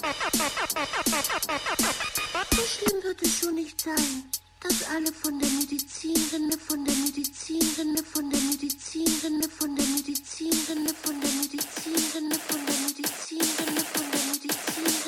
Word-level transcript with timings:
So 0.00 0.06
schlimm 2.64 3.02
wird 3.02 3.20
es 3.20 3.38
schon 3.38 3.54
nicht 3.54 3.78
sein, 3.82 4.24
dass 4.60 4.82
alle 4.88 5.12
von 5.12 5.38
der 5.38 5.48
Medizinrinne, 5.50 6.56
von 6.56 6.82
der 6.86 6.94
Medizinrinne, 6.94 8.02
von 8.02 8.30
der 8.30 8.40
Medizinrinne, 8.40 9.46
von 9.58 9.76
der 9.76 9.84
Medizinrinne, 9.84 10.94
von 10.94 11.20
der 11.20 11.30
Medizinrinne, 11.32 12.34
von 12.48 12.66
der 12.66 12.74
Medizinrinne, 12.80 13.84
von 13.92 14.10
der 14.10 14.20
Medizinrinne. 14.24 14.99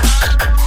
Fuck. 0.00 0.57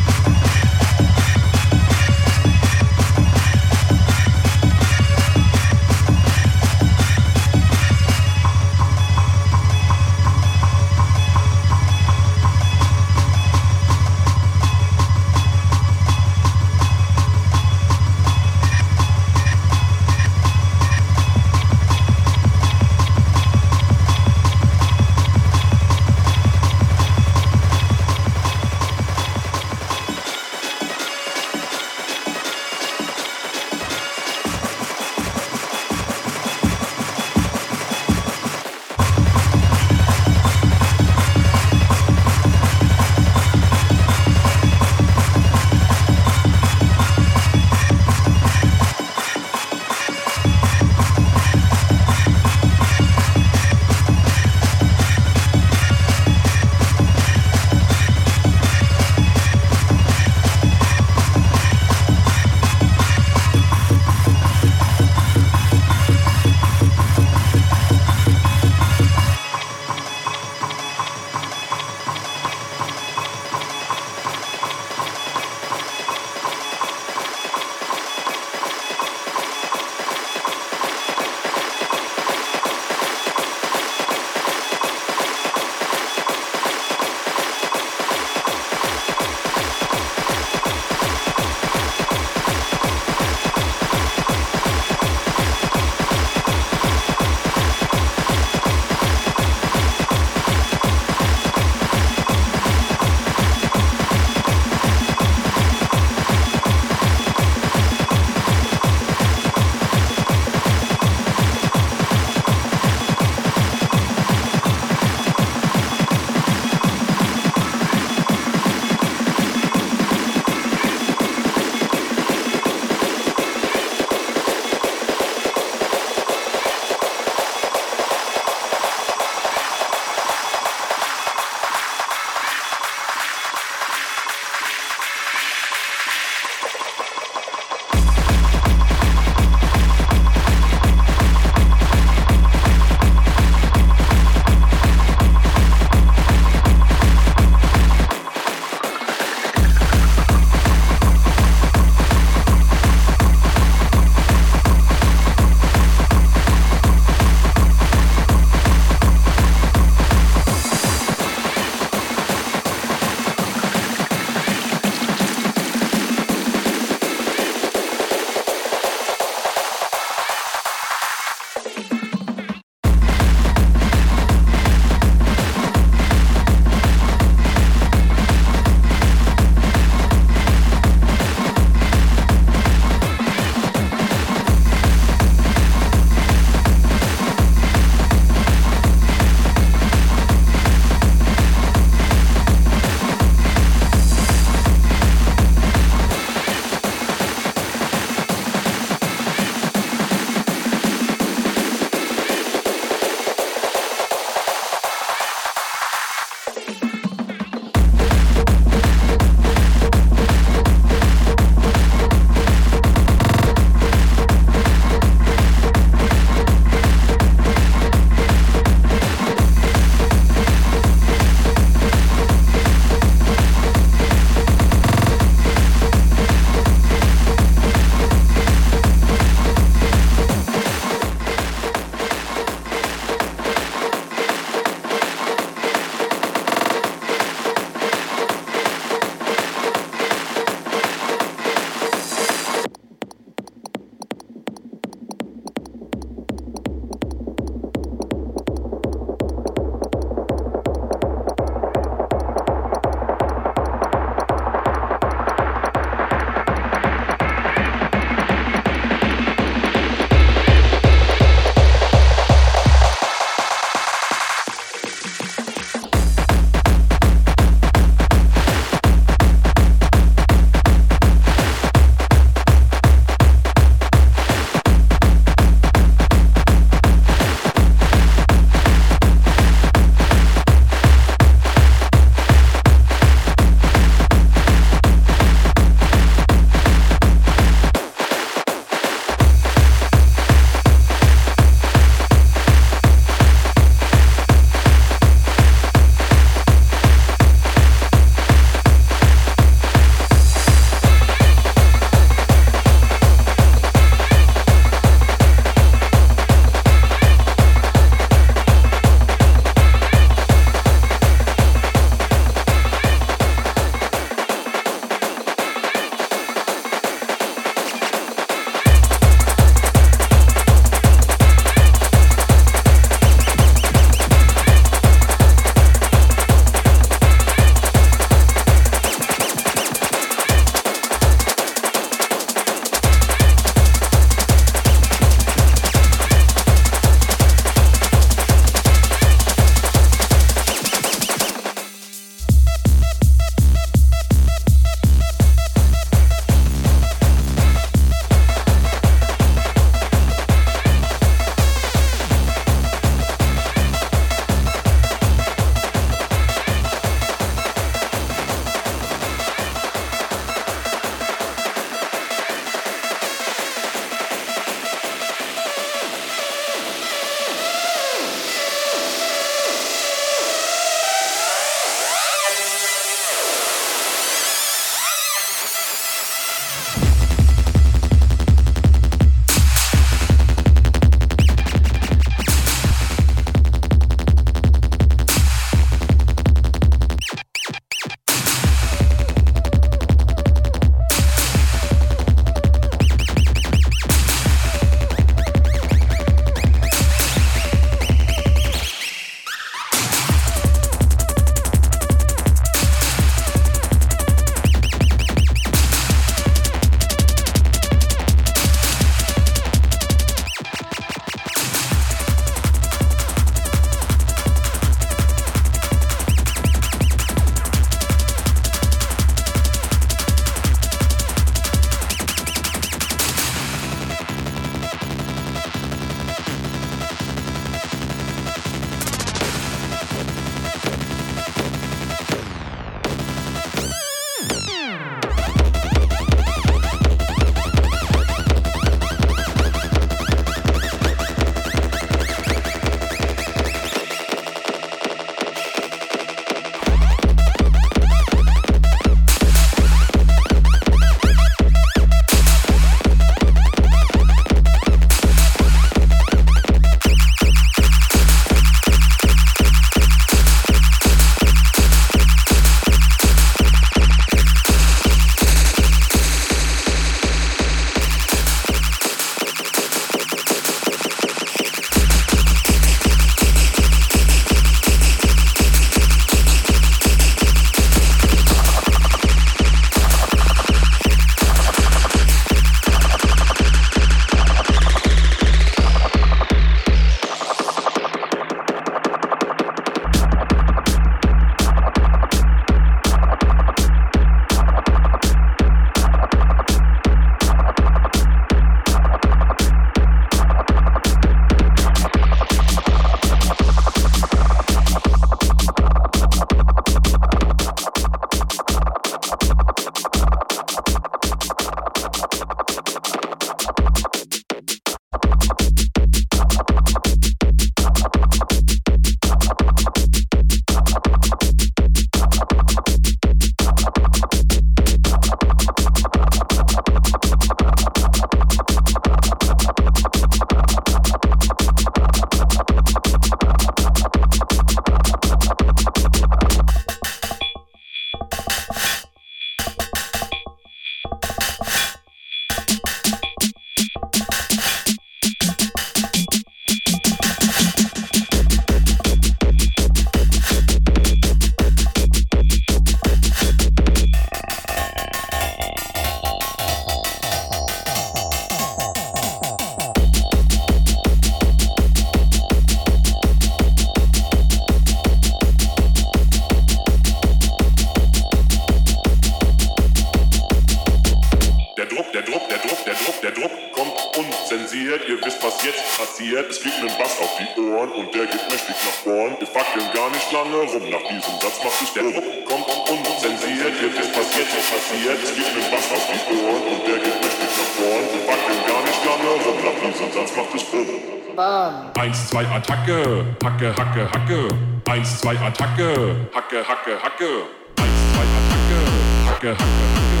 zwei, 592.22 592.36
Attacke, 592.36 593.04
Hacke, 593.22 593.54
Hacke, 593.56 593.88
Hacke. 593.92 594.28
Eins, 594.68 595.00
zwei, 595.00 595.16
Attacke, 595.16 595.96
Hacke, 596.12 596.38
Hacke, 596.46 596.78
Hacke. 596.82 597.10
Eins, 597.58 597.80
zwei, 597.92 598.06
Attacke, 598.18 598.58
Hacke, 599.06 599.30
Hacke, 599.32 599.62
Hacke. 599.72 600.00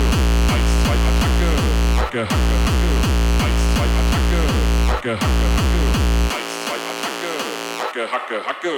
Eins, 0.52 0.70
zwei, 0.82 0.98
Attacke, 1.08 1.50
Hacke, 1.98 2.22
Hacke, 2.22 2.46
Hacke. 2.62 2.90
Eins, 3.42 3.62
zwei, 3.74 3.88
Attacke, 3.98 4.40
Hacke, 4.88 5.12
Hacke, 5.12 5.18
Hacke. 5.20 5.82
Eins, 6.32 6.52
zwei, 6.64 6.78
Attacke, 6.90 7.32
Hacke, 7.80 8.02
Hacke, 8.12 8.36
Hacke. 8.46 8.74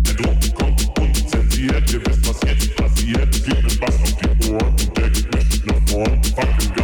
Der 0.00 0.14
Druck 0.14 0.40
kommt 0.54 0.98
und 0.98 1.14
zensiert, 1.30 1.92
ihr 1.92 2.00
wisst, 2.06 2.28
was 2.28 2.40
jetzt 2.48 2.76
passiert. 2.76 3.34
Es 3.34 3.44
geht 3.44 3.62
mit 3.62 3.80
Bass 3.80 3.96
auf 3.96 4.12
die 4.16 4.50
Ohren 4.50 4.68
und 4.68 4.96
der 4.96 5.10
geht 5.10 5.34
mächtig 5.34 5.62
nach 5.66 5.82
vorn. 5.90 6.22
Fucking 6.24 6.77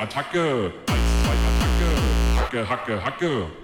Attacke. 0.00 0.32
1, 0.32 0.72
2, 0.72 1.28
Attacke. 1.28 1.90
Hacke, 2.38 2.64
Hacke, 2.64 2.98
Hacke. 2.98 3.59